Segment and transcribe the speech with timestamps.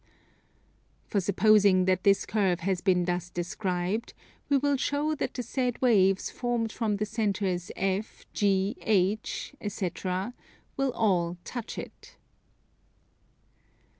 [1.05, 4.15] For, supposing that this curve has been thus described,
[4.49, 10.33] we will show that the said waves formed from the centres F, G, H, etc.,
[10.75, 12.17] will all touch it.